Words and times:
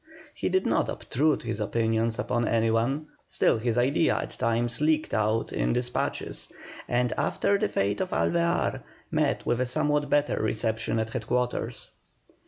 He 0.33 0.49
did 0.49 0.65
not 0.65 0.89
obtrude 0.89 1.43
his 1.43 1.61
opinions 1.61 2.17
upon 2.17 2.47
any 2.47 2.71
one, 2.71 3.05
still 3.27 3.59
his 3.59 3.77
idea 3.77 4.15
at 4.17 4.31
times 4.31 4.81
leaked 4.81 5.13
out 5.13 5.53
in 5.53 5.73
despatches, 5.73 6.51
and 6.87 7.13
after 7.19 7.59
the 7.59 7.69
fate 7.69 8.01
of 8.01 8.09
Alvear, 8.11 8.81
met 9.11 9.45
with 9.45 9.61
a 9.61 9.67
somewhat 9.67 10.09
better 10.09 10.41
reception 10.41 10.97
at 10.97 11.11
headquarters. 11.11 11.91